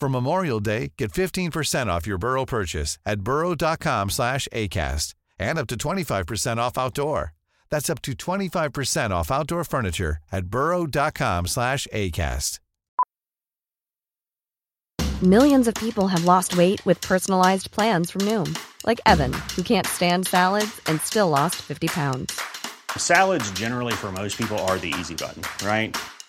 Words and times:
For 0.00 0.08
Memorial 0.08 0.60
Day, 0.60 0.92
get 0.98 1.12
15% 1.12 1.86
off 1.88 2.06
your 2.06 2.18
Burrow 2.18 2.44
purchase 2.44 2.98
at 3.06 3.20
burrow.com 3.20 4.10
slash 4.10 4.46
ACAST 4.52 5.14
and 5.38 5.58
up 5.58 5.66
to 5.68 5.76
25% 5.76 6.58
off 6.58 6.78
outdoor. 6.78 7.32
That's 7.70 7.90
up 7.90 8.02
to 8.02 8.12
25% 8.12 9.10
off 9.10 9.30
outdoor 9.30 9.64
furniture 9.64 10.18
at 10.30 10.46
burrow.com 10.46 11.46
slash 11.46 11.86
ACAST. 11.92 12.60
Millions 15.22 15.66
of 15.66 15.74
people 15.74 16.08
have 16.08 16.26
lost 16.26 16.58
weight 16.58 16.84
with 16.84 17.00
personalized 17.00 17.70
plans 17.70 18.10
from 18.10 18.20
Noom, 18.22 18.54
like 18.84 19.00
Evan, 19.06 19.32
who 19.56 19.62
can't 19.62 19.86
stand 19.86 20.26
salads 20.26 20.78
and 20.84 21.00
still 21.00 21.30
lost 21.30 21.56
50 21.56 21.88
pounds. 21.88 22.38
Salads, 22.98 23.50
generally, 23.52 23.94
for 23.94 24.12
most 24.12 24.36
people, 24.36 24.58
are 24.68 24.78
the 24.78 24.92
easy 24.98 25.14
button, 25.14 25.42
right? 25.66 25.96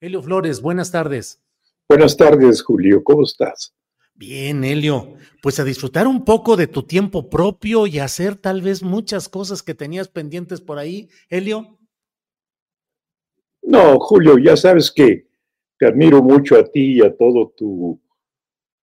Helio 0.00 0.22
Flores, 0.22 0.62
buenas 0.62 0.92
tardes. 0.92 1.42
Buenas 1.88 2.16
tardes, 2.16 2.62
Julio, 2.62 3.02
¿cómo 3.02 3.24
estás? 3.24 3.74
Bien, 4.14 4.62
Helio, 4.62 5.14
pues 5.42 5.58
a 5.58 5.64
disfrutar 5.64 6.06
un 6.06 6.24
poco 6.24 6.56
de 6.56 6.68
tu 6.68 6.84
tiempo 6.84 7.28
propio 7.28 7.86
y 7.88 7.98
hacer 7.98 8.36
tal 8.36 8.62
vez 8.62 8.84
muchas 8.84 9.28
cosas 9.28 9.62
que 9.62 9.74
tenías 9.74 10.06
pendientes 10.06 10.60
por 10.60 10.78
ahí, 10.78 11.08
Helio. 11.28 11.78
No, 13.62 13.98
Julio, 13.98 14.38
ya 14.38 14.56
sabes 14.56 14.92
que 14.92 15.26
te 15.78 15.86
admiro 15.86 16.22
mucho 16.22 16.56
a 16.56 16.64
ti 16.64 16.98
y 16.98 17.00
a 17.00 17.16
todos 17.16 17.56
tu, 17.56 18.00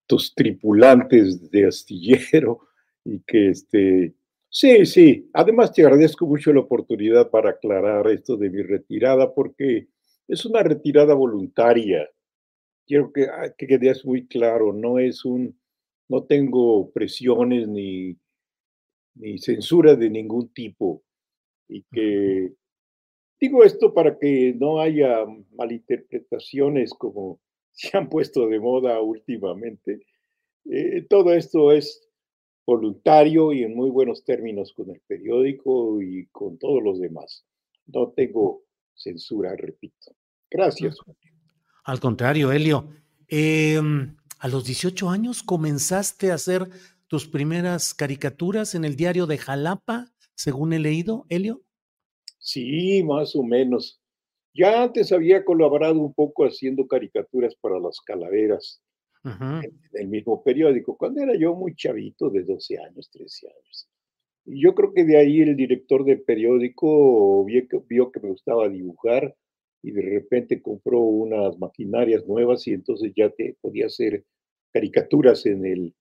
tus 0.07 0.35
tripulantes 0.35 1.49
de 1.49 1.67
astillero 1.67 2.67
y 3.05 3.21
que 3.21 3.51
este, 3.51 4.15
sí, 4.49 4.85
sí, 4.85 5.29
además 5.33 5.71
te 5.71 5.83
agradezco 5.83 6.25
mucho 6.25 6.51
la 6.51 6.59
oportunidad 6.59 7.29
para 7.29 7.51
aclarar 7.51 8.05
esto 8.09 8.35
de 8.35 8.49
mi 8.49 8.61
retirada 8.61 9.33
porque 9.33 9.87
es 10.27 10.45
una 10.45 10.63
retirada 10.63 11.13
voluntaria. 11.13 12.09
Quiero 12.87 13.11
que, 13.11 13.23
ah, 13.23 13.53
que 13.57 13.67
quedes 13.67 14.05
muy 14.05 14.27
claro, 14.27 14.73
no 14.73 14.99
es 14.99 15.25
un, 15.25 15.59
no 16.07 16.23
tengo 16.23 16.91
presiones 16.91 17.67
ni, 17.67 18.17
ni 19.15 19.37
censura 19.39 19.95
de 19.95 20.09
ningún 20.09 20.49
tipo. 20.53 21.03
Y 21.67 21.83
que 21.91 22.53
digo 23.39 23.63
esto 23.63 23.93
para 23.93 24.17
que 24.17 24.53
no 24.57 24.79
haya 24.79 25.25
malinterpretaciones 25.51 26.93
como 26.93 27.39
se 27.71 27.97
han 27.97 28.09
puesto 28.09 28.47
de 28.47 28.59
moda 28.59 29.01
últimamente. 29.01 30.05
Eh, 30.65 31.05
todo 31.09 31.33
esto 31.33 31.71
es 31.71 32.07
voluntario 32.65 33.53
y 33.53 33.63
en 33.63 33.75
muy 33.75 33.89
buenos 33.89 34.23
términos 34.23 34.73
con 34.73 34.89
el 34.89 35.01
periódico 35.07 36.01
y 36.01 36.27
con 36.27 36.57
todos 36.57 36.81
los 36.81 36.99
demás. 36.99 37.45
No 37.87 38.09
tengo 38.11 38.64
censura, 38.95 39.55
repito. 39.55 40.15
Gracias. 40.49 40.97
Al 41.83 41.99
contrario, 41.99 42.51
Helio. 42.51 42.89
Em, 43.27 44.15
a 44.39 44.47
los 44.47 44.65
18 44.65 45.09
años 45.09 45.43
comenzaste 45.43 46.31
a 46.31 46.35
hacer 46.35 46.69
tus 47.07 47.27
primeras 47.27 47.93
caricaturas 47.93 48.75
en 48.75 48.85
el 48.85 48.95
diario 48.95 49.27
de 49.27 49.37
Jalapa, 49.37 50.11
según 50.33 50.73
he 50.73 50.79
leído, 50.79 51.25
Helio. 51.29 51.61
Sí, 52.39 53.03
más 53.03 53.35
o 53.35 53.43
menos. 53.43 54.01
Ya 54.53 54.83
antes 54.83 55.11
había 55.11 55.43
colaborado 55.43 55.99
un 55.99 56.13
poco 56.13 56.45
haciendo 56.45 56.87
caricaturas 56.87 57.55
para 57.55 57.79
las 57.79 57.99
calaveras 57.99 58.81
en 59.25 59.79
el 59.93 60.07
mismo 60.07 60.43
periódico, 60.43 60.95
cuando 60.95 61.21
era 61.21 61.35
yo 61.35 61.55
muy 61.55 61.75
chavito, 61.75 62.29
de 62.29 62.43
12 62.43 62.77
años, 62.77 63.09
13 63.11 63.47
años. 63.47 63.89
Yo 64.45 64.75
creo 64.75 64.93
que 64.93 65.03
de 65.03 65.17
ahí 65.17 65.41
el 65.41 65.55
director 65.55 66.05
del 66.05 66.21
periódico 66.21 67.43
vio 67.45 67.67
que, 67.67 67.79
vio 67.89 68.11
que 68.11 68.19
me 68.19 68.29
gustaba 68.29 68.69
dibujar 68.69 69.35
y 69.81 69.91
de 69.91 70.01
repente 70.01 70.61
compró 70.61 70.99
unas 70.99 71.57
maquinarias 71.57 72.25
nuevas 72.27 72.67
y 72.67 72.73
entonces 72.73 73.11
ya 73.15 73.29
te 73.29 73.55
podía 73.61 73.87
hacer 73.87 74.23
caricaturas 74.71 75.45
en, 75.45 75.65
el, 75.65 75.93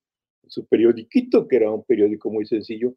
en 0.43 0.51
su 0.51 0.67
periodiquito, 0.67 1.49
que 1.49 1.57
era 1.57 1.71
un 1.71 1.85
periódico 1.85 2.31
muy 2.31 2.45
sencillo, 2.47 2.95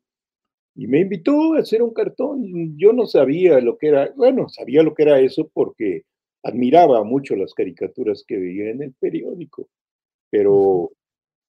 y 0.76 0.88
me 0.88 1.00
invitó 1.00 1.54
a 1.54 1.60
hacer 1.60 1.82
un 1.82 1.94
cartón. 1.94 2.78
Yo 2.78 2.94
no 2.94 3.06
sabía 3.06 3.60
lo 3.60 3.78
que 3.78 3.88
era, 3.88 4.12
bueno, 4.16 4.48
sabía 4.50 4.84
lo 4.84 4.94
que 4.94 5.04
era 5.04 5.20
eso 5.20 5.50
porque 5.54 6.04
admiraba 6.44 7.04
mucho 7.04 7.36
las 7.36 7.54
caricaturas 7.54 8.24
que 8.28 8.38
veía 8.38 8.70
en 8.70 8.84
el 8.84 8.94
periódico, 8.94 9.70
pero 10.30 10.92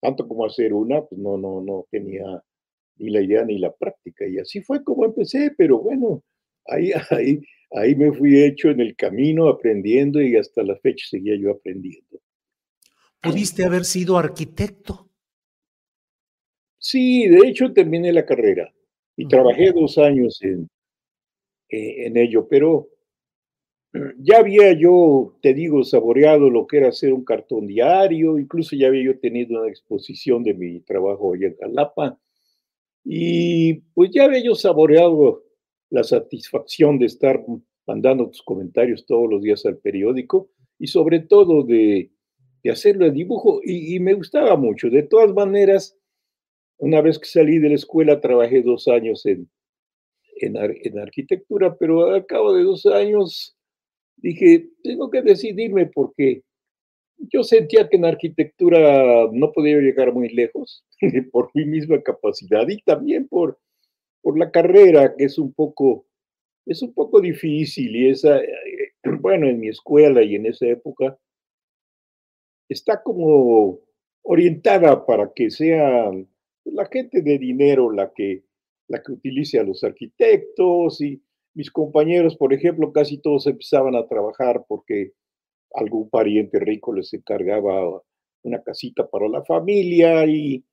tanto 0.00 0.28
como 0.28 0.44
hacer 0.44 0.74
una, 0.74 1.02
pues 1.02 1.20
no, 1.20 1.38
no, 1.38 1.62
no 1.62 1.86
tenía 1.90 2.42
ni 2.96 3.10
la 3.10 3.20
idea 3.20 3.44
ni 3.44 3.58
la 3.58 3.72
práctica. 3.72 4.26
Y 4.26 4.38
así 4.38 4.60
fue 4.62 4.82
como 4.82 5.04
empecé, 5.04 5.52
pero 5.56 5.78
bueno, 5.78 6.22
ahí, 6.66 6.92
ahí, 7.10 7.40
ahí 7.72 7.94
me 7.94 8.12
fui 8.12 8.42
hecho 8.42 8.70
en 8.70 8.80
el 8.80 8.96
camino 8.96 9.48
aprendiendo 9.48 10.20
y 10.20 10.36
hasta 10.36 10.62
la 10.62 10.76
fecha 10.76 11.06
seguía 11.08 11.36
yo 11.36 11.50
aprendiendo. 11.50 12.20
¿Pudiste 13.20 13.64
haber 13.64 13.84
sido 13.84 14.18
arquitecto? 14.18 15.08
Sí, 16.78 17.26
de 17.28 17.48
hecho 17.48 17.72
terminé 17.72 18.12
la 18.12 18.26
carrera 18.26 18.70
y 19.16 19.26
trabajé 19.26 19.72
dos 19.72 19.96
años 19.96 20.42
en, 20.42 20.68
eh, 21.70 22.06
en 22.06 22.16
ello, 22.18 22.46
pero 22.46 22.88
ya 24.18 24.38
había 24.38 24.72
yo, 24.74 25.34
te 25.40 25.54
digo, 25.54 25.82
saboreado 25.84 26.50
lo 26.50 26.66
que 26.66 26.78
era 26.78 26.88
hacer 26.88 27.12
un 27.14 27.24
cartón 27.24 27.66
diario, 27.66 28.38
incluso 28.38 28.76
ya 28.76 28.88
había 28.88 29.04
yo 29.04 29.18
tenido 29.18 29.60
una 29.60 29.70
exposición 29.70 30.42
de 30.42 30.54
mi 30.54 30.80
trabajo 30.80 31.32
allá 31.32 31.46
en 31.46 31.56
Jalapa, 31.56 32.18
y 33.04 33.74
pues 33.94 34.10
ya 34.12 34.24
había 34.24 34.42
yo 34.42 34.54
saboreado 34.54 35.44
la 35.90 36.02
satisfacción 36.02 36.98
de 36.98 37.06
estar 37.06 37.44
mandando 37.86 38.28
tus 38.28 38.42
comentarios 38.42 39.04
todos 39.06 39.28
los 39.30 39.42
días 39.42 39.64
al 39.66 39.76
periódico 39.78 40.50
y 40.78 40.86
sobre 40.86 41.20
todo 41.20 41.62
de, 41.62 42.10
de 42.62 42.70
hacerlo 42.70 43.04
de 43.04 43.12
dibujo 43.12 43.60
y, 43.62 44.00
me 44.00 44.14
gustaba 44.14 44.56
mucho. 44.56 44.88
De 44.88 45.02
todas 45.02 45.32
maneras, 45.34 45.96
una 46.78 47.02
vez 47.02 47.18
que 47.18 47.26
salí 47.26 47.58
de 47.58 47.68
la 47.68 47.74
escuela 47.74 48.20
trabajé 48.20 48.62
dos 48.62 48.88
años 48.88 49.24
en, 49.26 49.48
en, 50.40 50.56
en 50.56 50.98
arquitectura, 50.98 51.76
pero 51.76 52.06
al 52.06 52.24
cabo 52.24 52.54
de 52.54 52.64
dos 52.64 52.86
años 52.86 53.56
dije, 54.16 54.70
tengo 54.82 55.10
que 55.10 55.22
decidirme 55.22 55.86
porque 55.86 56.42
yo 57.18 57.42
sentía 57.42 57.88
que 57.88 57.96
en 57.96 58.04
arquitectura 58.04 59.28
no 59.32 59.52
podía 59.52 59.78
llegar 59.78 60.12
muy 60.12 60.28
lejos 60.28 60.84
por 61.32 61.50
mi 61.54 61.64
misma 61.64 62.02
capacidad 62.02 62.68
y 62.68 62.80
también 62.82 63.28
por, 63.28 63.58
por 64.22 64.38
la 64.38 64.50
carrera, 64.50 65.14
que 65.16 65.24
es 65.24 65.38
un 65.38 65.52
poco, 65.52 66.06
es 66.66 66.82
un 66.82 66.92
poco 66.92 67.20
difícil 67.20 67.94
y 67.94 68.10
esa, 68.10 68.38
eh, 68.38 68.92
bueno, 69.20 69.48
en 69.48 69.60
mi 69.60 69.68
escuela 69.68 70.22
y 70.22 70.34
en 70.34 70.46
esa 70.46 70.66
época, 70.66 71.18
está 72.68 73.02
como 73.02 73.80
orientada 74.22 75.04
para 75.04 75.30
que 75.34 75.50
sea 75.50 76.10
la 76.64 76.86
gente 76.86 77.20
de 77.20 77.38
dinero 77.38 77.90
la 77.90 78.12
que, 78.14 78.44
la 78.88 79.02
que 79.02 79.12
utilice 79.12 79.58
a 79.58 79.64
los 79.64 79.84
arquitectos 79.84 81.00
y 81.02 81.22
mis 81.54 81.70
compañeros, 81.70 82.36
por 82.36 82.52
ejemplo, 82.52 82.92
casi 82.92 83.18
todos 83.18 83.46
empezaban 83.46 83.94
a 83.94 84.08
trabajar 84.08 84.64
porque 84.66 85.12
algún 85.74 86.08
pariente 86.08 86.58
rico 86.58 86.94
les 86.94 87.12
encargaba 87.14 88.02
una 88.42 88.62
casita 88.62 89.08
para 89.08 89.28
la 89.28 89.44
familia 89.44 90.26
y 90.26 90.64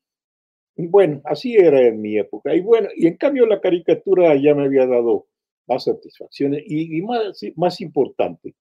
bueno, 0.76 1.22
así 1.26 1.56
era 1.56 1.82
en 1.82 2.02
mi 2.02 2.18
época. 2.18 2.56
Y 2.56 2.62
bueno, 2.62 2.90
y 2.96 3.08
en 3.08 3.18
cambio 3.18 3.46
la 3.46 3.62
caricatura 3.62 4.36
ya 4.36 4.56
me 4.56 4.66
había 4.66 4.88
dado 4.88 5.28
más 5.68 5.84
satisfacciones 5.86 6.64
y, 6.66 7.02
más, 7.02 7.40
más 7.56 7.82
importante, 7.82 8.56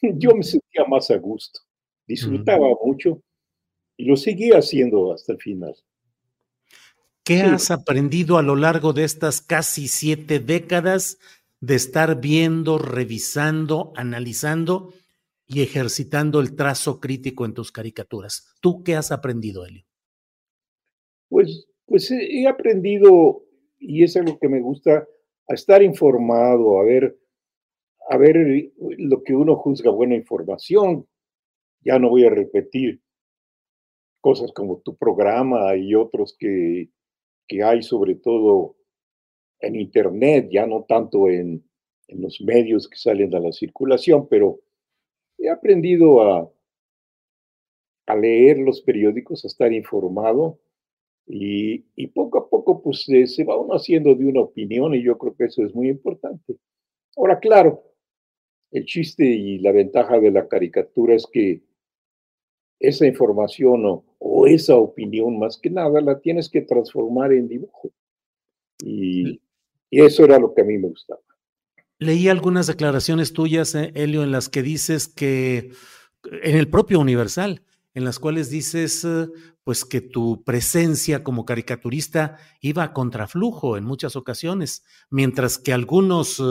yo 0.02 0.34
me 0.34 0.42
sentía 0.42 0.84
más 0.84 1.10
a 1.10 1.16
gusto, 1.16 1.60
disfrutaba 2.06 2.68
mucho 2.84 3.22
y 3.96 4.04
lo 4.04 4.16
seguía 4.16 4.58
haciendo 4.58 5.12
hasta 5.12 5.32
el 5.32 5.38
final. 5.38 5.74
¿Qué 7.22 7.42
has 7.42 7.70
aprendido 7.70 8.38
a 8.38 8.42
lo 8.42 8.56
largo 8.56 8.92
de 8.92 9.04
estas 9.04 9.40
casi 9.40 9.88
siete 9.88 10.40
décadas 10.40 11.18
de 11.60 11.74
estar 11.74 12.20
viendo, 12.20 12.78
revisando, 12.78 13.92
analizando 13.94 14.92
y 15.52 15.62
ejercitando 15.62 16.40
el 16.40 16.54
trazo 16.54 17.00
crítico 17.00 17.44
en 17.44 17.54
tus 17.54 17.72
caricaturas. 17.72 18.54
¿Tú 18.60 18.84
qué 18.84 18.94
has 18.94 19.10
aprendido, 19.10 19.66
Elio? 19.66 19.84
Pues, 21.28 21.66
pues 21.86 22.08
he 22.12 22.46
aprendido, 22.46 23.42
y 23.80 24.04
es 24.04 24.16
algo 24.16 24.38
que 24.38 24.48
me 24.48 24.60
gusta, 24.60 25.08
a 25.48 25.54
estar 25.54 25.82
informado, 25.82 26.78
a 26.78 26.84
ver, 26.84 27.18
a 28.08 28.16
ver 28.16 28.36
lo 28.78 29.24
que 29.24 29.34
uno 29.34 29.56
juzga 29.56 29.90
buena 29.90 30.14
información. 30.14 31.08
Ya 31.80 31.98
no 31.98 32.10
voy 32.10 32.24
a 32.24 32.30
repetir 32.30 33.02
cosas 34.20 34.52
como 34.52 34.78
tu 34.82 34.96
programa 34.96 35.74
y 35.74 35.96
otros 35.96 36.36
que, 36.38 36.90
que 37.48 37.64
hay, 37.64 37.82
sobre 37.82 38.14
todo 38.14 38.76
en 39.58 39.74
Internet, 39.74 40.48
ya 40.52 40.66
no 40.66 40.84
tanto 40.88 41.28
en, 41.28 41.68
en 42.06 42.22
los 42.22 42.40
medios 42.40 42.88
que 42.88 42.96
salen 42.96 43.34
a 43.34 43.40
la 43.40 43.50
circulación, 43.50 44.28
pero 44.28 44.60
he 45.40 45.48
aprendido 45.48 46.22
a, 46.22 46.50
a 48.06 48.16
leer 48.16 48.58
los 48.58 48.82
periódicos, 48.82 49.44
a 49.44 49.48
estar 49.48 49.72
informado 49.72 50.58
y, 51.26 51.84
y 51.96 52.08
poco 52.08 52.38
a 52.38 52.48
poco 52.48 52.82
pues 52.82 53.04
se 53.04 53.44
va 53.44 53.56
uno 53.56 53.74
haciendo 53.74 54.14
de 54.14 54.26
una 54.26 54.42
opinión 54.42 54.94
y 54.94 55.02
yo 55.02 55.16
creo 55.16 55.34
que 55.34 55.44
eso 55.44 55.64
es 55.64 55.74
muy 55.74 55.88
importante. 55.88 56.56
Ahora, 57.16 57.38
claro, 57.38 57.82
el 58.70 58.84
chiste 58.84 59.24
y 59.24 59.58
la 59.58 59.72
ventaja 59.72 60.18
de 60.20 60.30
la 60.30 60.46
caricatura 60.48 61.14
es 61.14 61.26
que 61.26 61.62
esa 62.78 63.06
información 63.06 63.84
o, 63.84 64.04
o, 64.18 64.46
esa 64.46 64.76
opinión 64.76 65.38
más 65.38 65.58
que 65.58 65.70
nada 65.70 66.00
la 66.00 66.18
tienes 66.20 66.48
que 66.48 66.62
transformar 66.62 67.32
en 67.32 67.48
dibujo. 67.48 67.90
Y, 68.82 69.40
y 69.90 70.00
eso 70.02 70.24
era 70.24 70.38
lo 70.38 70.54
que 70.54 70.62
a 70.62 70.64
mí 70.64 70.78
me 70.78 70.88
gustaba. 70.88 71.20
Leí 72.00 72.30
algunas 72.30 72.66
declaraciones 72.66 73.34
tuyas, 73.34 73.74
eh, 73.74 73.92
Helio, 73.94 74.22
en 74.22 74.32
las 74.32 74.48
que 74.48 74.62
dices 74.62 75.06
que, 75.06 75.70
en 76.24 76.56
el 76.56 76.70
propio 76.70 76.98
Universal, 76.98 77.62
en 77.92 78.04
las 78.06 78.18
cuales 78.18 78.48
dices, 78.48 79.04
eh, 79.04 79.28
pues 79.64 79.84
que 79.84 80.00
tu 80.00 80.42
presencia 80.42 81.22
como 81.22 81.44
caricaturista 81.44 82.38
iba 82.62 82.84
a 82.84 82.94
contraflujo 82.94 83.76
en 83.76 83.84
muchas 83.84 84.16
ocasiones, 84.16 84.82
mientras 85.10 85.58
que 85.58 85.74
algunos 85.74 86.42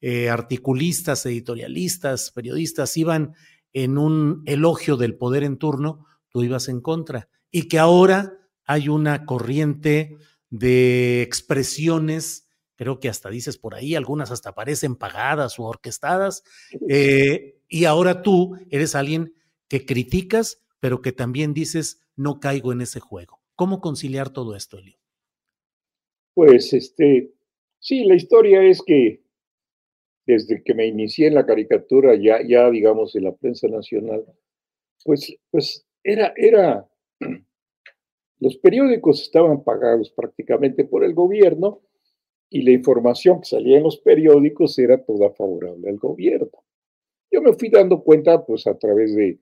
eh, 0.00 0.30
articulistas, 0.30 1.26
editorialistas, 1.26 2.30
periodistas 2.30 2.96
iban 2.96 3.34
en 3.74 3.98
un 3.98 4.42
elogio 4.46 4.96
del 4.96 5.16
poder 5.16 5.44
en 5.44 5.58
turno, 5.58 6.06
tú 6.30 6.42
ibas 6.42 6.70
en 6.70 6.80
contra. 6.80 7.28
Y 7.50 7.68
que 7.68 7.78
ahora 7.78 8.38
hay 8.64 8.88
una 8.88 9.26
corriente 9.26 10.16
de 10.48 11.20
expresiones 11.20 12.47
creo 12.78 13.00
que 13.00 13.08
hasta 13.08 13.28
dices 13.28 13.58
por 13.58 13.74
ahí, 13.74 13.96
algunas 13.96 14.30
hasta 14.30 14.54
parecen 14.54 14.94
pagadas 14.94 15.58
o 15.58 15.64
orquestadas, 15.64 16.44
eh, 16.88 17.58
y 17.68 17.84
ahora 17.84 18.22
tú 18.22 18.56
eres 18.70 18.94
alguien 18.94 19.34
que 19.68 19.84
criticas, 19.84 20.64
pero 20.78 21.02
que 21.02 21.10
también 21.10 21.52
dices, 21.52 22.00
no 22.14 22.38
caigo 22.38 22.72
en 22.72 22.80
ese 22.80 23.00
juego. 23.00 23.40
¿Cómo 23.56 23.80
conciliar 23.80 24.32
todo 24.32 24.54
esto, 24.54 24.78
Elio? 24.78 24.96
Pues 26.34 26.72
este, 26.72 27.32
sí, 27.80 28.04
la 28.04 28.14
historia 28.14 28.62
es 28.62 28.80
que 28.86 29.22
desde 30.24 30.62
que 30.62 30.74
me 30.74 30.86
inicié 30.86 31.26
en 31.26 31.34
la 31.34 31.46
caricatura, 31.46 32.14
ya, 32.14 32.38
ya 32.46 32.70
digamos 32.70 33.16
en 33.16 33.24
la 33.24 33.34
prensa 33.34 33.66
nacional, 33.66 34.24
pues, 35.04 35.36
pues 35.50 35.84
era, 36.04 36.32
era, 36.36 36.88
los 38.38 38.56
periódicos 38.58 39.20
estaban 39.20 39.64
pagados 39.64 40.12
prácticamente 40.12 40.84
por 40.84 41.02
el 41.02 41.12
gobierno 41.12 41.82
y 42.50 42.62
la 42.62 42.70
información 42.70 43.40
que 43.40 43.46
salía 43.46 43.78
en 43.78 43.84
los 43.84 43.98
periódicos 43.98 44.78
era 44.78 45.02
toda 45.02 45.30
favorable 45.30 45.88
al 45.88 45.98
gobierno. 45.98 46.50
Yo 47.30 47.42
me 47.42 47.52
fui 47.52 47.68
dando 47.68 48.02
cuenta 48.02 48.44
pues 48.44 48.66
a 48.66 48.76
través 48.78 49.14
de, 49.14 49.38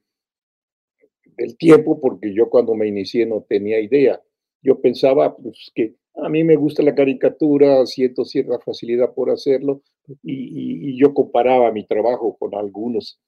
del 1.37 1.57
tiempo, 1.57 2.01
porque 2.01 2.35
yo 2.35 2.51
cuando 2.51 2.75
me 2.75 2.89
inicié 2.89 3.27
no 3.27 3.45
tenía 3.49 3.81
idea. 3.81 4.21
Yo 4.63 4.81
pensaba 4.81 5.37
pues 5.37 5.71
que 5.75 5.95
a 6.17 6.29
mí 6.29 6.43
me 6.43 6.57
gusta 6.57 6.83
la 6.83 6.95
caricatura, 6.95 7.87
siento 7.87 8.25
cierta 8.25 8.59
facilidad 8.59 9.15
por 9.15 9.31
hacerlo, 9.31 9.83
y, 10.23 10.99
yo 10.99 11.13
comparaba 11.13 11.71
mi 11.73 11.85
trabajo 11.85 12.37
con 12.39 12.55
algunos 12.55 13.21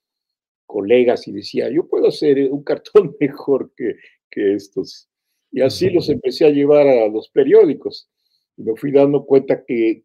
colegas 0.67 1.29
y 1.29 1.33
decía, 1.33 1.71
yo 1.71 1.87
puedo 1.87 2.09
hacer 2.09 2.51
un 2.51 2.63
cartón 2.63 3.15
mejor 3.21 3.73
que, 3.77 3.97
que 4.31 4.55
estos. 4.55 5.09
Y 5.51 5.61
así 5.61 5.91
los 5.91 6.09
empecé 6.09 6.47
a 6.47 6.51
llevar 6.51 6.87
a 6.87 7.09
los 7.09 7.31
periódicos 7.31 8.09
me 8.59 8.77
fui 8.77 8.91
dando 8.91 9.25
cuenta 9.25 9.65
que, 9.65 10.03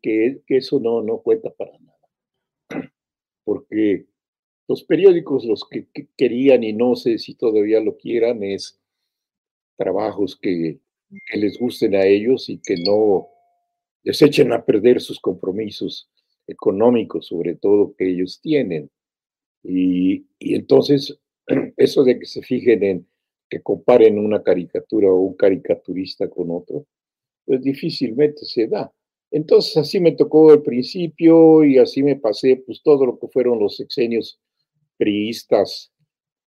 eso 0.47 0.79
no, 0.79 1.01
no 1.01 1.19
cuenta 1.19 1.51
para 1.51 1.71
nada. 1.79 1.99
Porque 3.43 4.05
los 4.67 4.83
periódicos, 4.83 5.43
los 5.45 5.67
que, 5.69 5.87
querían 6.15 6.63
y 6.63 6.73
no 6.73 6.95
sé 6.95 7.17
si 7.17 7.35
todavía 7.35 7.79
lo 7.79 7.97
quieran, 7.97 8.43
es 8.43 8.79
trabajos 9.77 10.37
que, 10.39 10.79
les 11.35 11.59
gusten 11.59 11.93
a 11.93 12.05
ellos 12.05 12.49
y 12.49 12.59
que 12.59 12.75
no 12.75 13.27
les 14.01 14.19
echen 14.23 14.51
a 14.51 14.65
perder 14.65 14.99
sus 14.99 15.19
compromisos 15.19 16.09
económicos, 16.47 17.27
sobre 17.27 17.55
todo 17.55 17.95
que 17.95 18.09
ellos 18.09 18.39
tienen. 18.41 18.89
Y, 19.63 20.25
entonces, 20.39 21.19
eso 21.77 22.03
de 22.03 22.19
que 22.19 22.25
se 22.25 22.41
fijen 22.41 22.83
en 22.83 23.07
que 23.49 23.61
comparen 23.61 24.17
una 24.17 24.41
caricatura 24.41 25.09
o 25.09 25.17
un 25.17 25.35
caricaturista 25.35 26.27
con 26.29 26.49
otro, 26.49 26.87
pues 27.45 27.61
difícilmente 27.61 28.45
se 28.45 28.67
da. 28.67 28.91
Entonces 29.31 29.75
así 29.77 29.99
me 29.99 30.11
tocó 30.11 30.53
el 30.53 30.61
principio 30.61 31.63
y 31.63 31.77
así 31.79 32.03
me 32.03 32.15
pasé 32.15 32.57
pues 32.65 32.81
todo 32.83 33.05
lo 33.05 33.19
que 33.19 33.27
fueron 33.27 33.59
los 33.59 33.77
sexenios 33.77 34.39
priistas 34.97 35.91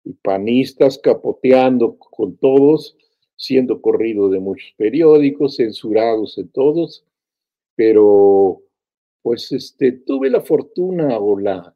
y 0.04 0.14
panistas, 0.14 1.00
capoteando 1.00 1.98
con 1.98 2.38
todos, 2.38 2.96
siendo 3.36 3.82
corrido 3.82 4.30
de 4.30 4.40
muchos 4.40 4.74
periódicos, 4.78 5.56
censurados 5.56 6.38
en 6.38 6.50
todos, 6.50 7.04
pero 7.76 8.62
pues 9.24 9.52
este, 9.52 9.92
tuve 9.92 10.30
la 10.30 10.42
fortuna 10.42 11.18
o 11.18 11.40
la 11.40 11.76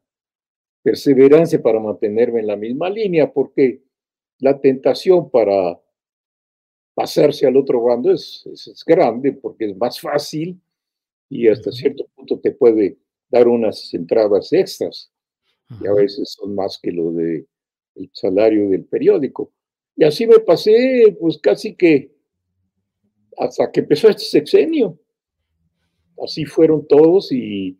perseverancia 0.82 1.60
para 1.60 1.80
mantenerme 1.80 2.40
en 2.40 2.46
la 2.46 2.56
misma 2.56 2.88
línea, 2.88 3.32
porque 3.32 3.82
la 4.38 4.60
tentación 4.60 5.28
para 5.30 5.80
pasarse 7.00 7.46
al 7.46 7.56
otro 7.56 7.82
bando 7.82 8.12
es, 8.12 8.46
es, 8.52 8.84
grande 8.86 9.32
porque 9.32 9.70
es 9.70 9.76
más 9.78 9.98
fácil 9.98 10.60
y 11.30 11.48
hasta 11.48 11.72
cierto 11.72 12.06
punto 12.14 12.38
te 12.38 12.52
puede 12.52 12.98
dar 13.30 13.48
unas 13.48 13.94
entradas 13.94 14.52
extras 14.52 15.10
y 15.80 15.86
a 15.86 15.94
veces 15.94 16.36
son 16.38 16.54
más 16.54 16.78
que 16.78 16.92
lo 16.92 17.10
de 17.12 17.46
el 17.94 18.10
salario 18.12 18.68
del 18.68 18.84
periódico. 18.84 19.50
Y 19.96 20.04
así 20.04 20.26
me 20.26 20.40
pasé 20.40 21.16
pues 21.18 21.38
casi 21.38 21.74
que 21.74 22.12
hasta 23.38 23.72
que 23.72 23.80
empezó 23.80 24.10
este 24.10 24.24
sexenio. 24.24 24.98
Así 26.22 26.44
fueron 26.44 26.86
todos 26.86 27.32
y 27.32 27.78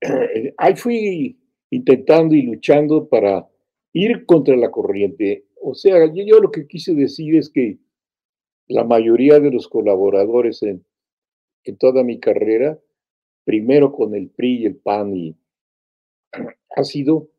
ahí 0.56 0.74
fui 0.74 1.38
intentando 1.68 2.34
y 2.34 2.40
luchando 2.40 3.06
para 3.10 3.46
ir 3.92 4.24
contra 4.24 4.56
la 4.56 4.70
corriente. 4.70 5.44
O 5.60 5.74
sea, 5.74 6.06
yo, 6.06 6.24
yo 6.24 6.40
lo 6.40 6.50
que 6.50 6.66
quise 6.66 6.94
decir 6.94 7.36
es 7.36 7.50
que 7.50 7.78
la 8.68 8.84
mayoría 8.84 9.40
de 9.40 9.50
los 9.50 9.68
colaboradores 9.68 10.62
en, 10.62 10.84
en 11.64 11.76
toda 11.76 12.04
mi 12.04 12.20
carrera, 12.20 12.78
primero 13.44 13.92
con 13.92 14.14
el 14.14 14.28
PRI 14.28 14.62
y 14.62 14.66
el 14.66 14.76
PAN, 14.76 15.16
y 15.16 15.36
ha 16.76 16.84
sido 16.84 17.30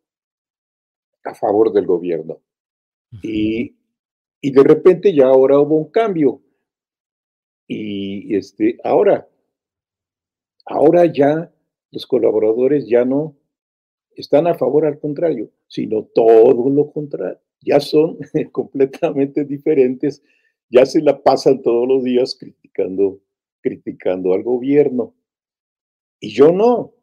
a 1.24 1.36
favor 1.36 1.72
del 1.72 1.86
gobierno. 1.86 2.42
Y, 3.22 3.76
y 4.42 4.52
de 4.52 4.64
repente 4.64 5.14
ya 5.14 5.28
ahora 5.28 5.60
hubo 5.60 5.76
un 5.76 5.92
cambio. 5.92 6.42
Y 7.68 8.36
este, 8.36 8.78
ahora, 8.84 9.28
ahora 10.66 11.06
ya 11.06 11.52
los 11.92 12.06
colaboradores 12.06 12.88
ya 12.88 13.06
no 13.06 13.36
están 14.16 14.48
a 14.48 14.56
favor 14.56 14.86
al 14.86 15.00
contrario, 15.00 15.52
sino 15.68 16.04
todo 16.04 16.70
lo 16.70 16.92
contrario. 16.92 17.40
Ya 17.62 17.80
son 17.80 18.18
completamente 18.52 19.46
diferentes, 19.46 20.24
ya 20.70 20.86
se 20.86 21.02
la 21.02 21.22
pasan 21.22 21.62
todos 21.62 21.88
los 21.88 22.04
días 22.04 22.38
criticando, 22.40 23.20
criticando 23.62 24.34
al 24.34 24.44
gobierno. 24.44 25.16
Y 26.20 26.30
yo 26.30 26.52
no, 26.52 26.94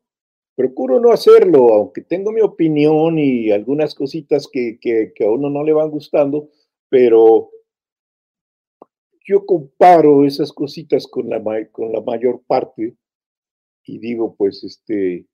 procuro 0.55 1.01
no 1.01 1.11
hacerlo, 1.11 1.73
aunque 1.73 2.03
tengo 2.03 2.33
mi 2.33 2.41
opinión 2.41 3.19
y 3.19 3.51
algunas 3.51 3.95
cositas 3.95 4.49
que, 4.51 4.79
que, 4.81 5.13
a 5.25 5.31
uno 5.31 5.51
no 5.51 5.65
le 5.65 5.73
van 5.73 5.91
gustando, 5.91 6.51
pero 6.89 7.51
yo 9.25 9.45
comparo 9.45 10.25
esas 10.25 10.53
cositas 10.53 11.07
con 11.07 11.29
la, 11.29 11.43
con 11.73 11.93
la 11.93 12.01
mayor 12.01 12.43
parte 12.47 12.97
y 13.85 13.99
digo, 13.99 14.35
pues, 14.37 14.65
este, 14.65 15.27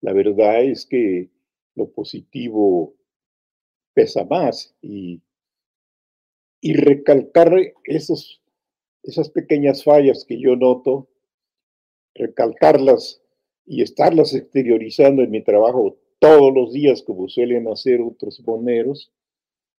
la 0.00 0.12
verdad 0.12 0.62
es 0.62 0.86
que 0.86 1.30
lo 1.74 1.90
positivo 1.90 2.94
pesa 3.94 4.24
más 4.24 4.74
y, 4.80 5.20
y 6.60 6.74
recalcar 6.74 7.52
esos, 7.84 8.42
esas 9.02 9.30
pequeñas 9.30 9.84
fallas 9.84 10.24
que 10.24 10.38
yo 10.38 10.56
noto, 10.56 11.08
recalcarlas 12.14 13.22
y 13.64 13.82
estarlas 13.82 14.34
exteriorizando 14.34 15.22
en 15.22 15.30
mi 15.30 15.42
trabajo 15.42 15.98
todos 16.18 16.52
los 16.52 16.72
días 16.72 17.02
como 17.02 17.28
suelen 17.28 17.68
hacer 17.68 18.00
otros 18.02 18.42
boneros, 18.44 19.10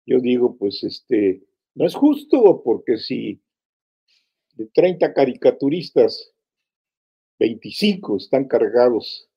yo 0.05 0.19
digo, 0.19 0.57
pues 0.57 0.83
este, 0.83 1.43
no 1.75 1.85
es 1.85 1.93
justo 1.93 2.63
porque 2.63 2.97
si 2.97 3.39
de 4.55 4.65
30 4.67 5.13
caricaturistas, 5.13 6.33
25 7.39 8.17
están 8.17 8.47
cargados 8.47 9.29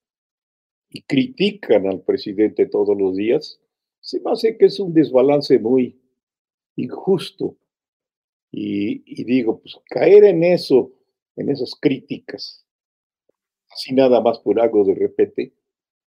y 0.90 1.02
critican 1.02 1.86
al 1.86 2.02
presidente 2.02 2.66
todos 2.66 2.96
los 2.96 3.16
días, 3.16 3.60
se 4.00 4.20
me 4.20 4.32
hace 4.32 4.56
que 4.56 4.66
es 4.66 4.78
un 4.80 4.92
desbalance 4.92 5.58
muy 5.58 5.98
injusto. 6.76 7.57
Y, 8.50 9.02
y 9.07 9.25
digo, 9.25 9.61
pues 9.61 9.76
caer 9.87 10.25
en 10.25 10.45
eso, 10.45 10.93
en 11.37 11.50
esas 11.50 11.75
críticas, 11.81 12.64
así 13.71 13.93
nada 13.93 14.21
más 14.21 14.38
por 14.38 14.61
algo 14.61 14.85
de 14.85 14.95
repente. 14.95 15.52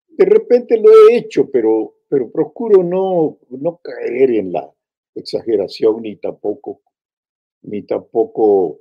De 0.08 0.26
repente 0.26 0.80
lo 0.80 0.90
he 0.90 1.18
hecho, 1.18 1.50
pero, 1.52 1.98
pero 2.10 2.32
procuro 2.32 2.84
no, 2.84 3.38
no 3.50 3.80
caer 3.84 4.32
en 4.32 4.52
la 4.54 4.74
exageración 5.14 6.02
ni 6.02 6.16
tampoco, 6.16 6.82
ni 7.64 7.84
tampoco 7.84 8.80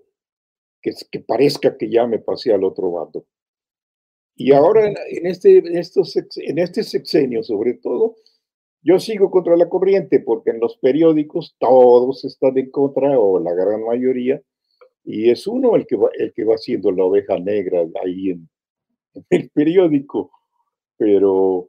que, 0.81 0.93
que 1.11 1.21
parezca 1.21 1.77
que 1.77 1.91
ya 1.91 2.07
me 2.07 2.21
pasé 2.21 2.53
al 2.53 2.65
otro 2.65 2.93
bando. 2.93 3.27
Y 4.37 4.53
ahora 4.53 4.87
en, 4.87 5.27
este, 5.27 5.59
en, 5.59 5.79
estos, 5.79 6.15
en 6.17 6.59
este 6.59 6.83
sexenio, 6.83 7.43
sobre 7.43 7.75
todo, 7.75 8.17
yo 8.87 9.01
sigo 9.01 9.33
contra 9.33 9.57
la 9.57 9.69
corriente 9.69 10.21
porque 10.21 10.51
en 10.51 10.61
los 10.61 10.77
periódicos 10.77 11.57
todos 11.59 12.25
están 12.25 12.57
en 12.57 12.71
contra, 12.71 13.19
o 13.19 13.41
la 13.41 13.53
gran 13.53 13.83
mayoría, 13.85 14.41
y 15.03 15.29
es 15.29 15.49
uno 15.49 15.75
el 15.75 15.89
que 15.89 15.97
va, 15.97 16.09
el 16.17 16.33
que 16.33 16.45
va 16.45 16.57
siendo 16.57 16.93
la 16.93 17.03
oveja 17.03 17.37
negra 17.37 17.85
ahí 18.05 18.31
en, 18.31 18.49
el 19.31 19.51
periódico, 19.51 20.31
pero 20.97 21.69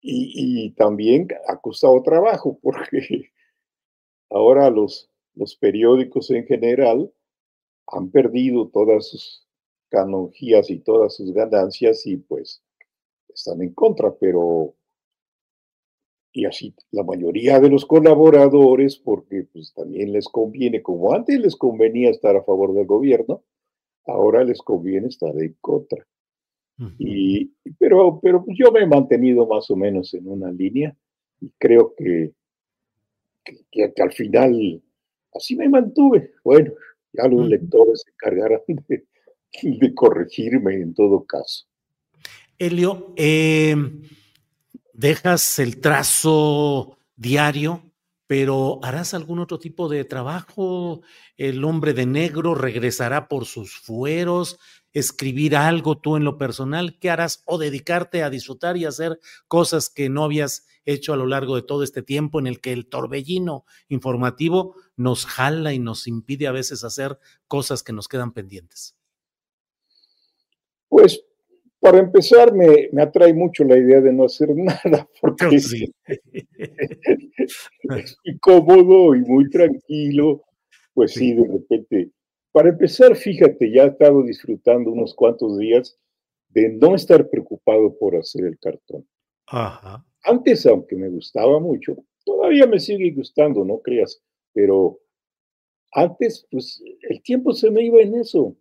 y, 0.00 0.70
también 0.76 1.26
ha 1.48 1.56
costado 1.56 2.00
trabajo 2.04 2.56
porque 2.62 3.32
ahora 4.30 4.70
los, 4.70 5.10
los 5.34 5.56
periódicos 5.56 6.30
en 6.30 6.46
general 6.46 7.12
han 7.88 8.12
perdido 8.12 8.68
todas 8.68 9.08
sus 9.08 9.44
canonjías 9.88 10.70
y 10.70 10.78
todas 10.78 11.16
sus 11.16 11.32
ganancias 11.32 12.06
y 12.06 12.18
pues 12.18 12.62
están 13.28 13.60
en 13.60 13.74
contra, 13.74 14.14
pero 14.14 14.76
y 16.38 16.44
así 16.44 16.72
la 16.92 17.02
mayoría 17.02 17.58
de 17.58 17.68
los 17.68 17.84
colaboradores, 17.84 18.96
porque 18.96 19.48
pues 19.52 19.74
también 19.74 20.12
les 20.12 20.28
conviene, 20.28 20.82
como 20.82 21.12
antes 21.12 21.40
les 21.40 21.56
convenía 21.56 22.10
estar 22.10 22.36
a 22.36 22.44
favor 22.44 22.74
del 22.74 22.86
gobierno, 22.86 23.42
ahora 24.06 24.44
les 24.44 24.60
conviene 24.62 25.08
estar 25.08 25.36
en 25.36 25.56
contra. 25.60 26.06
Y, 26.96 27.50
pero, 27.76 28.20
pero 28.22 28.44
yo 28.56 28.70
me 28.70 28.82
he 28.82 28.86
mantenido 28.86 29.48
más 29.48 29.68
o 29.68 29.74
menos 29.74 30.14
en 30.14 30.28
una 30.28 30.52
línea 30.52 30.96
y 31.40 31.50
creo 31.58 31.92
que, 31.96 32.30
que, 33.72 33.92
al 34.00 34.12
final 34.12 34.80
así 35.34 35.56
me 35.56 35.68
mantuve. 35.68 36.34
Bueno, 36.44 36.72
ya 37.14 37.26
los 37.26 37.48
lectores 37.48 38.02
se 38.04 38.12
encargarán 38.12 38.60
de, 38.86 39.04
de, 39.60 39.94
corregirme 39.94 40.76
en 40.76 40.94
todo 40.94 41.24
caso. 41.24 41.66
Elio, 42.60 43.12
eh, 43.16 43.74
dejas 44.98 45.60
el 45.60 45.80
trazo 45.80 46.98
diario, 47.14 47.84
pero 48.26 48.80
¿harás 48.82 49.14
algún 49.14 49.38
otro 49.38 49.58
tipo 49.58 49.88
de 49.88 50.04
trabajo? 50.04 51.02
¿El 51.36 51.64
hombre 51.64 51.94
de 51.94 52.04
negro 52.04 52.56
regresará 52.56 53.28
por 53.28 53.46
sus 53.46 53.76
fueros? 53.76 54.58
escribir 54.92 55.54
algo 55.54 55.98
tú 55.98 56.16
en 56.16 56.24
lo 56.24 56.38
personal, 56.38 56.98
¿qué 56.98 57.10
harás? 57.10 57.42
O 57.46 57.58
dedicarte 57.58 58.22
a 58.22 58.30
disfrutar 58.30 58.76
y 58.76 58.84
hacer 58.84 59.20
cosas 59.46 59.90
que 59.90 60.08
no 60.08 60.24
habías 60.24 60.66
hecho 60.84 61.12
a 61.12 61.16
lo 61.16 61.26
largo 61.26 61.56
de 61.56 61.62
todo 61.62 61.82
este 61.82 62.02
tiempo 62.02 62.40
en 62.40 62.46
el 62.46 62.60
que 62.60 62.72
el 62.72 62.88
torbellino 62.88 63.64
informativo 63.88 64.74
nos 64.96 65.26
jala 65.26 65.72
y 65.72 65.78
nos 65.78 66.06
impide 66.06 66.46
a 66.46 66.52
veces 66.52 66.84
hacer 66.84 67.18
cosas 67.46 67.82
que 67.82 67.92
nos 67.92 68.08
quedan 68.08 68.32
pendientes. 68.32 68.96
Pues 70.88 71.20
para 71.80 71.98
empezar, 71.98 72.52
me, 72.52 72.88
atrae 73.00 73.32
mucho 73.32 73.64
la 73.64 73.76
idea 73.76 74.00
de 74.00 74.12
no 74.12 74.24
hacer 74.24 74.48
nada, 74.56 75.08
porque 75.20 75.56
es, 75.56 75.74
muy 77.84 78.38
cómodo 78.40 79.14
y 79.14 79.20
muy 79.20 79.48
tranquilo. 79.50 80.42
Pues 80.94 81.12
sí, 81.12 81.32
de 81.32 81.46
repente 81.46 82.10
para 82.52 82.70
empezar, 82.70 83.14
fíjate, 83.14 83.70
ya 83.70 83.84
he 83.84 83.88
estado 83.88 84.22
disfrutando 84.22 84.90
unos 84.90 85.14
cuantos 85.14 85.58
días 85.58 85.96
de 86.48 86.70
no 86.70 86.94
estar 86.94 87.28
preocupado 87.28 87.96
por 87.96 88.16
hacer 88.16 88.46
el 88.46 88.58
cartón. 88.58 89.06
Antes, 90.24 90.66
aunque 90.66 90.96
me 90.96 91.08
gustaba 91.08 91.60
mucho, 91.60 91.96
todavía 92.24 92.66
me 92.66 92.80
sigue 92.80 93.12
gustando, 93.12 93.64
no 93.64 93.78
creas, 93.80 94.20
pero 94.52 94.98
antes, 95.92 96.46
pues 96.50 96.82
el 97.02 97.22
tiempo 97.22 97.52
se 97.52 97.70
me 97.70 97.82
iba 97.82 98.00
en 98.00 98.16
eso, 98.16 98.56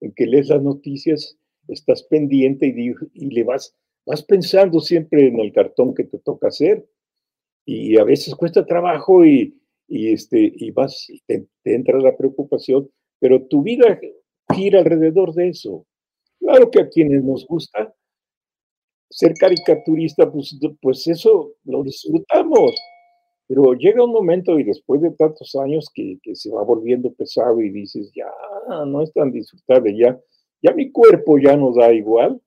en 0.00 0.12
que 0.12 0.26
lees 0.26 0.48
las 0.48 0.62
noticias, 0.62 1.36
estás 1.68 2.02
pendiente 2.04 2.66
y, 2.66 3.26
le 3.30 3.44
vas, 3.44 3.74
vas 4.06 4.22
pensando 4.22 4.80
siempre 4.80 5.28
en 5.28 5.40
el 5.40 5.52
cartón 5.52 5.94
que 5.94 6.04
te 6.04 6.18
toca 6.18 6.48
hacer. 6.48 6.86
Y 7.64 7.98
a 7.98 8.04
veces 8.04 8.34
cuesta 8.34 8.66
trabajo 8.66 9.24
y, 9.24 9.54
este, 9.88 10.52
y 10.54 10.70
vas, 10.70 11.06
te 11.26 11.46
entra 11.64 11.98
la 11.98 12.16
preocupación 12.16 12.88
pero 13.22 13.40
tu 13.46 13.62
vida 13.62 14.00
gira 14.52 14.80
alrededor 14.80 15.32
de 15.32 15.50
eso. 15.50 15.86
Claro 16.40 16.68
que 16.72 16.80
a 16.80 16.88
quienes 16.88 17.22
nos 17.22 17.46
gusta 17.46 17.94
ser 19.08 19.34
caricaturista, 19.34 20.28
pues, 20.30 20.58
pues 20.80 21.06
eso 21.06 21.52
lo 21.62 21.84
disfrutamos. 21.84 22.72
Pero 23.46 23.74
llega 23.74 24.02
un 24.02 24.10
momento 24.10 24.58
y 24.58 24.64
después 24.64 25.02
de 25.02 25.12
tantos 25.12 25.54
años 25.54 25.88
que, 25.94 26.18
se 26.34 26.50
va 26.50 26.64
volviendo 26.64 27.12
pesado 27.12 27.60
y 27.60 27.70
dices, 27.70 28.10
ya, 28.12 28.26
no 28.86 29.02
es 29.02 29.12
tan 29.12 29.30
disfrutable, 29.30 29.96
ya, 29.96 30.18
ya 30.62 30.72
mi 30.72 30.90
cuerpo 30.90 31.38
ya 31.38 31.56
no 31.56 31.72
da 31.72 31.92
igual. 31.92 32.40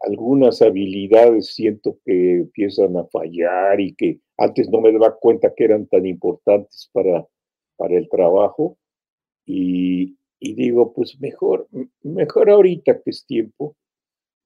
Algunas 0.00 0.60
habilidades 0.62 1.54
siento 1.54 1.98
que 2.04 2.38
empiezan 2.38 2.96
a 2.96 3.06
fallar 3.06 3.80
y 3.80 3.94
que 3.94 4.20
antes 4.36 4.68
no 4.68 4.80
me 4.80 4.92
daba 4.92 5.16
cuenta 5.16 5.54
que 5.54 5.64
eran 5.64 5.86
tan 5.86 6.06
importantes 6.06 6.90
para, 6.92 7.26
para 7.76 7.96
el 7.96 8.08
trabajo. 8.08 8.76
Y, 9.44 10.16
digo, 10.40 10.92
pues 10.92 11.18
mejor, 11.20 11.68
mejor 12.02 12.50
ahorita 12.50 13.00
que 13.02 13.10
es 13.10 13.24
tiempo, 13.26 13.76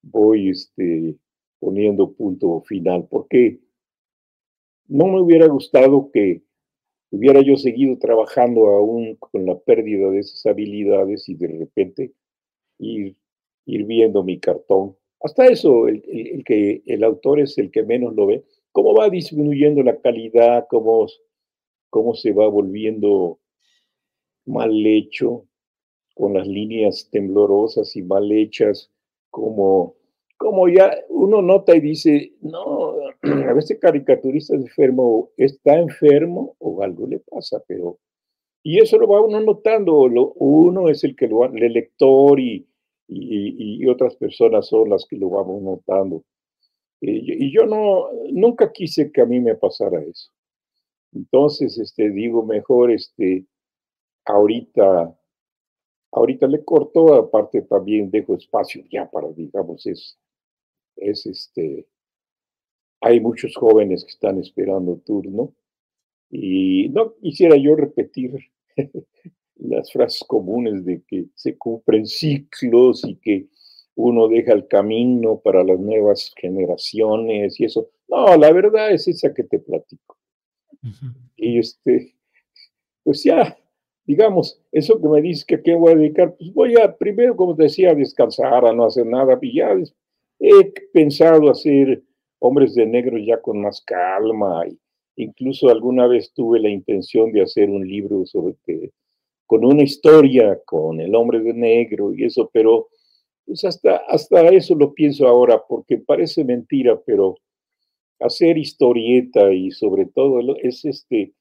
voy 0.03 0.51
este, 0.51 1.17
poniendo 1.59 2.13
punto 2.13 2.63
final, 2.63 3.09
porque 3.11 3.61
no 4.89 5.07
me 5.07 5.21
hubiera 5.21 5.47
gustado 5.49 6.11
que 6.13 6.43
hubiera 7.11 7.43
yo 7.43 7.57
seguido 7.57 7.99
trabajando 7.99 8.69
aún 8.69 9.17
con 9.17 9.45
la 9.45 9.59
pérdida 9.59 10.11
de 10.11 10.21
esas 10.21 10.47
habilidades 10.47 11.29
y 11.29 11.35
de 11.35 11.49
repente 11.49 12.13
ir, 12.83 13.17
ir 13.67 13.85
viendo 13.85 14.23
mi 14.23 14.39
cartón. 14.39 14.97
Hasta 15.21 15.47
eso, 15.47 15.89
el, 15.89 16.03
el, 16.09 16.45
que 16.45 16.83
el 16.87 17.05
autor 17.05 17.41
es 17.41 17.57
el 17.59 17.71
que 17.71 17.85
menos 17.85 18.15
lo 18.15 18.27
ve, 18.27 18.45
cómo 18.73 18.95
va 18.95 19.09
disminuyendo 19.09 19.83
la 19.83 19.97
calidad, 20.01 20.67
cómo, 20.69 21.07
cómo 21.91 22.15
se 22.15 22.33
va 22.33 22.49
volviendo 22.49 23.39
mal 24.45 24.85
hecho, 24.85 25.47
con 26.15 26.35
las 26.35 26.47
líneas 26.47 27.09
temblorosas 27.11 27.95
y 27.97 28.03
mal 28.03 28.31
hechas, 28.33 28.91
como, 29.31 29.95
como 30.37 30.69
ya 30.69 30.93
uno 31.09 31.41
nota 31.41 31.75
y 31.77 31.81
dice, 31.81 32.33
no, 32.41 32.97
a 33.23 33.53
veces 33.53 33.79
caricaturista 33.81 34.57
es 34.57 34.63
enfermo, 34.63 35.31
está 35.37 35.79
enfermo 35.79 36.57
o 36.59 36.83
algo 36.83 37.07
le 37.07 37.21
pasa, 37.21 37.63
pero... 37.67 37.99
Y 38.65 38.79
eso 38.79 38.97
lo 38.97 39.09
va 39.09 39.21
uno 39.21 39.41
notando, 39.41 40.07
lo, 40.07 40.35
uno 40.35 40.89
es 40.89 41.03
el 41.03 41.17
que 41.17 41.27
lo 41.27 41.45
el 41.45 41.73
lector 41.73 42.39
y, 42.39 42.65
y, 43.09 43.87
otras 43.87 44.17
personas 44.17 44.69
son 44.69 44.91
las 44.91 45.05
que 45.07 45.17
lo 45.17 45.31
vamos 45.31 45.63
notando. 45.63 46.25
Y, 47.01 47.47
y, 47.47 47.53
yo 47.53 47.67
no, 47.67 48.09
nunca 48.31 48.73
quise 48.73 49.11
que 49.11 49.21
a 49.21 49.27
mí 49.27 49.41
me 49.41 49.55
pasara 49.57 50.03
eso. 50.03 50.31
Entonces, 51.13 51.79
este, 51.79 52.11
digo, 52.11 52.45
mejor, 52.45 52.91
este, 52.91 53.47
ahorita, 54.25 55.17
ahorita 56.13 56.47
le 56.47 56.65
corto, 56.65 57.15
aparte 57.15 57.63
también 57.63 58.11
dejo 58.11 58.35
espacio 58.35 58.85
ya 58.91 59.11
para, 59.11 59.31
digamos, 59.33 59.87
es, 59.87 60.19
es 60.97 61.27
este, 61.27 61.87
hay 63.01 63.21
muchos 63.21 63.57
jóvenes 63.57 64.05
que 64.05 64.13
están 64.13 64.39
esperando 64.39 64.97
turno 65.05 65.55
y 66.31 66.89
no 66.91 67.15
quisiera 67.17 67.57
yo 67.57 67.77
repetir 67.77 68.33
las 69.69 69.93
frases 69.93 70.25
comunes 70.27 70.85
de 70.85 71.03
que 71.07 71.27
se 71.35 71.57
cumplen 71.57 72.07
ciclos 72.07 73.05
y 73.05 73.17
que 73.17 73.47
uno 73.95 74.29
deja 74.29 74.53
el 74.53 74.67
camino 74.69 75.39
para 75.39 75.63
las 75.63 75.79
nuevas 75.79 76.33
generaciones 76.37 77.61
y 77.61 77.65
eso. 77.65 77.91
No, 78.09 78.37
la 78.37 78.53
verdad 78.53 78.91
es 78.91 79.09
esa 79.09 79.33
que 79.33 79.45
te 79.45 79.59
platico. 79.59 80.17
Y 81.37 81.59
este, 81.59 82.15
pues 83.05 83.23
ya, 83.23 83.57
digamos, 84.05 84.61
eso 84.73 85.01
que 85.01 85.09
me 85.09 85.21
dices 85.21 85.45
que 85.45 85.57
a 85.57 85.63
qué 85.63 85.75
voy 85.75 85.93
a 85.93 85.97
dedicar, 85.97 86.35
pues 86.37 86.53
voy 86.53 86.75
a, 86.77 86.97
primero, 86.97 87.37
como 87.37 87.55
te 87.55 87.65
decía, 87.65 87.91
a 87.91 87.95
descansar, 87.95 88.65
a 88.65 88.73
no 88.73 88.85
hacer 88.85 89.07
nada, 89.07 89.39
y 89.41 89.57
ya 89.57 89.75
he 90.41 90.73
pensado 90.93 91.51
hacer 91.51 92.03
hombres 92.39 92.75
de 92.75 92.87
negro 92.87 93.17
ya 93.19 93.41
con 93.41 93.63
más 93.63 93.81
calma, 93.83 94.65
incluso 95.17 95.69
alguna 95.69 96.07
vez 96.07 96.33
tuve 96.33 96.59
la 96.59 96.69
intención 96.69 97.31
de 97.33 97.43
hacer 97.43 97.71
un 97.71 97.87
libro 97.87 98.27
sobre 98.27 98.57
que, 98.65 98.91
con 99.53 99.67
una 99.67 99.83
historia 99.83 100.59
con 100.65 100.99
el 100.99 101.15
hombre 101.15 101.41
de 101.41 101.53
negro 101.53 102.15
y 102.15 102.25
eso, 102.25 102.49
pero 102.55 102.89
pues 103.45 103.63
hasta, 103.67 103.97
hasta 104.09 104.49
eso 104.49 104.75
lo 104.75 104.95
pienso 104.95 105.29
ahora, 105.29 105.63
porque 105.69 105.99
parece 105.99 106.43
mentira, 106.43 106.99
pero 107.05 107.35
hacer 108.19 108.57
historieta 108.57 109.53
y 109.53 109.71
sobre 109.71 110.07
todo 110.07 110.41
es 110.57 110.87
este, 110.87 111.35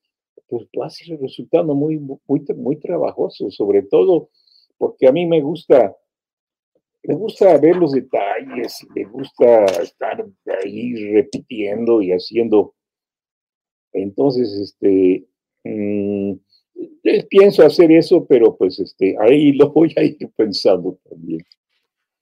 pues 0.49 0.67
va 0.77 0.87
a 0.87 0.89
ser 0.89 1.21
resultando 1.21 1.73
muy, 1.73 1.99
muy, 1.99 2.43
muy 2.57 2.75
trabajoso, 2.81 3.49
sobre 3.49 3.83
todo 3.83 4.27
porque 4.77 5.07
a 5.07 5.13
mí 5.13 5.25
me 5.25 5.39
gusta, 5.39 5.95
me 7.03 7.15
gusta 7.15 7.57
ver 7.59 7.77
los 7.77 7.93
detalles, 7.93 8.85
me 8.93 9.05
gusta 9.05 9.63
estar 9.81 10.25
ahí 10.61 11.13
repitiendo 11.13 12.01
y 12.01 12.11
haciendo. 12.11 12.75
Entonces, 13.93 14.51
este, 14.51 15.25
mm, 15.63 16.31
eh, 16.31 16.39
pienso 17.29 17.65
hacer 17.65 17.91
eso, 17.91 18.25
pero 18.27 18.55
pues 18.55 18.79
este, 18.79 19.15
ahí 19.19 19.53
lo 19.53 19.71
voy 19.71 19.93
a 19.97 20.03
ir 20.03 20.17
pensando 20.35 20.99
también. 21.09 21.41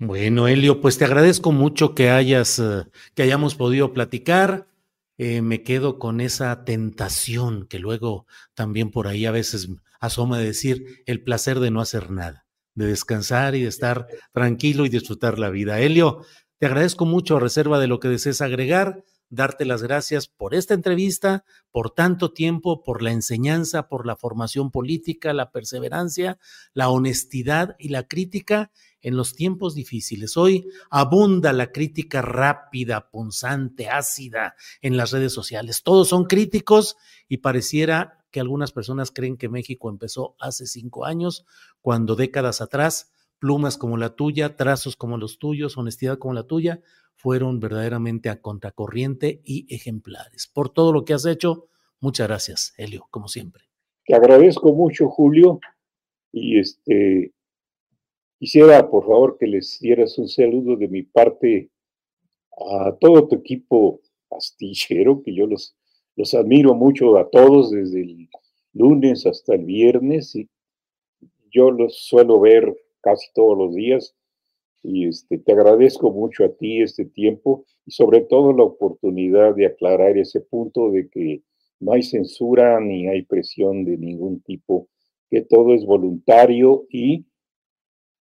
Bueno, 0.01 0.48
Helio, 0.48 0.80
pues 0.80 0.98
te 0.98 1.04
agradezco 1.06 1.51
mucho 1.51 1.94
que 1.94 2.10
hayas, 2.10 2.58
eh, 2.60 2.86
que 3.16 3.24
hayamos 3.24 3.56
podido 3.56 3.92
platicar. 3.94 4.68
Eh, 5.18 5.42
me 5.42 5.63
quedo 5.63 6.00
con 6.00 6.22
esa 6.22 6.63
tentación 6.63 7.68
que 7.68 7.80
luego 7.80 8.25
también 8.54 8.92
por 8.92 9.08
ahí 9.08 9.25
a 9.25 9.32
veces 9.32 9.68
asoma 10.00 10.39
de 10.39 10.46
decir 10.46 11.04
el 11.06 11.22
placer 11.22 11.60
de 11.60 11.72
no 11.72 11.82
hacer 11.82 12.12
nada, 12.12 12.46
de 12.75 12.88
descansar 12.88 13.56
y 13.56 13.63
de 13.63 13.68
estar 13.68 14.08
tranquilo 14.32 14.86
y 14.86 14.89
disfrutar 14.89 15.38
la 15.38 15.50
vida. 15.50 15.82
Helio, 15.82 16.22
te 16.60 16.68
agradezco 16.68 17.06
mucho 17.06 17.36
a 17.36 17.42
reserva 17.42 17.80
de 17.80 17.88
lo 17.88 18.00
que 18.00 18.08
desees 18.08 18.39
agregar, 18.41 19.04
darte 19.30 19.65
las 19.65 19.84
gracias 19.84 20.28
por 20.28 20.56
esta 20.56 20.74
entrevista, 20.74 21.46
por 21.72 21.92
tanto 21.92 22.34
tiempo, 22.34 22.84
por 22.84 23.02
la 23.02 23.12
enseñanza, 23.12 23.88
por 23.88 24.06
la 24.06 24.15
formación 24.15 24.72
política, 24.72 25.34
la 25.34 25.52
perseverancia, 25.52 26.39
la 26.74 26.89
honestidad 26.89 27.76
y 27.78 27.89
la 27.89 28.08
crítica 28.08 28.72
en 29.02 29.15
los 29.15 29.36
tiempos 29.36 29.76
difíciles. 29.76 30.36
Hoy 30.36 30.68
abunda 30.89 31.54
la 31.54 31.72
crítica 31.72 32.22
rápida, 32.22 33.10
punzante, 33.10 33.89
ácida 33.89 34.56
en 34.82 34.98
las 34.98 35.12
redes 35.12 35.32
sociales. 35.32 35.84
Todos 35.84 36.10
son 36.10 36.26
críticos 36.26 36.98
y 37.28 37.38
pareciera 37.38 38.26
que 38.32 38.39
algunas 38.39 38.72
personas 38.72 39.12
creen 39.12 39.38
que 39.38 39.50
México 39.50 39.89
empezó 39.89 40.36
hace 40.39 40.68
cinco 40.68 41.06
años, 41.06 41.46
cuando 41.82 42.15
décadas 42.15 42.62
atrás 42.62 43.12
plumas 43.39 43.78
como 43.78 43.98
la 43.98 44.15
tuya, 44.15 44.56
trazos 44.56 44.96
como 44.96 45.18
los 45.18 45.39
tuyos, 45.39 45.78
honestidad 45.78 46.18
como 46.18 46.34
la 46.34 46.44
tuya, 46.44 46.82
fueron 47.19 47.60
verdaderamente 47.60 48.29
a 48.29 48.41
contracorriente 48.41 49.41
y 49.43 49.73
ejemplares. 49.73 50.47
Por 50.47 50.69
todo 50.69 50.93
lo 50.93 51.03
que 51.03 51.13
has 51.13 51.25
hecho, 51.25 51.67
muchas 51.99 52.27
gracias, 52.27 52.73
Helio, 52.77 53.08
como 53.12 53.27
siempre. 53.27 53.65
Te 54.05 54.15
agradezco 54.15 54.73
mucho, 54.73 55.10
Julio, 55.10 55.60
y 56.32 56.60
este 56.60 57.34
Quisiera, 58.39 58.89
por 58.89 59.05
favor, 59.05 59.38
que 59.38 59.47
les 59.47 59.79
dieras 59.82 60.17
un 60.17 60.29
saludo 60.29 60.77
de 60.77 60.88
mi 60.88 61.03
parte 61.03 61.69
a 62.71 62.95
todo 62.97 63.27
tu 63.27 63.36
equipo 63.36 63.99
astillero, 64.32 65.21
que 65.21 65.36
yo 65.36 65.45
los, 65.45 65.75
los 66.15 66.34
admiro 66.34 66.73
mucho 66.73 67.17
a 67.17 67.29
todos 67.29 67.71
desde 67.71 67.99
el 67.99 68.29
lunes 68.71 69.25
hasta 69.25 69.55
el 69.55 69.65
viernes 69.65 70.38
y 70.38 70.49
yo 71.51 71.69
los 71.69 72.01
suelo 72.05 72.39
ver 72.39 72.73
casi 73.01 73.27
todos 73.34 73.58
los 73.58 73.75
días 73.75 74.15
y 74.84 75.08
este, 75.08 75.38
te 75.38 75.52
agradezco 75.52 76.12
mucho 76.12 76.46
a 76.46 76.50
ti 76.50 76.82
este 76.82 77.06
tiempo 77.06 77.65
y 77.86 77.92
sobre 77.92 78.22
todo 78.22 78.54
la 78.54 78.63
oportunidad 78.63 79.56
de 79.56 79.65
aclarar 79.65 80.18
ese 80.18 80.42
punto 80.42 80.92
de 80.92 81.10
que 81.10 81.44
no 81.80 81.94
hay 81.94 82.04
censura 82.04 82.80
ni 82.80 83.08
hay 83.08 83.24
presión 83.24 83.86
de 83.86 83.98
ningún 83.98 84.42
tipo, 84.42 84.88
que 85.30 85.42
todo 85.42 85.74
es 85.74 85.86
voluntario 85.86 86.86
y 86.89 87.26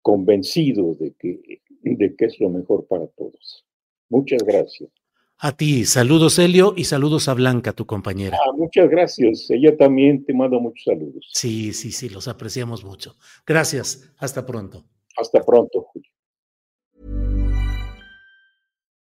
convencido 0.01 0.93
de 0.95 1.13
que, 1.13 1.61
de 1.81 2.15
que 2.15 2.25
es 2.25 2.39
lo 2.39 2.49
mejor 2.49 2.85
para 2.87 3.07
todos. 3.07 3.65
Muchas 4.09 4.43
gracias. 4.43 4.89
A 5.37 5.51
ti, 5.51 5.83
saludos 5.83 6.39
Helio 6.39 6.73
y 6.77 6.85
saludos 6.85 7.27
a 7.27 7.33
Blanca, 7.33 7.73
tu 7.73 7.85
compañera. 7.85 8.37
Ah, 8.41 8.53
muchas 8.55 8.89
gracias. 8.89 9.49
Ella 9.49 9.75
también 9.75 10.23
te 10.23 10.33
manda 10.33 10.57
muchos 10.59 10.83
saludos. 10.85 11.29
Sí, 11.33 11.73
sí, 11.73 11.91
sí, 11.91 12.07
los 12.07 12.29
apreciamos 12.29 12.85
mucho. 12.85 13.15
Gracias. 13.45 14.13
Hasta 14.17 14.45
pronto. 14.45 14.85
Hasta 15.17 15.43
pronto, 15.43 15.87